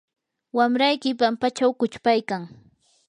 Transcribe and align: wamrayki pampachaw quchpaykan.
wamrayki 0.57 1.09
pampachaw 1.19 1.71
quchpaykan. 1.79 2.41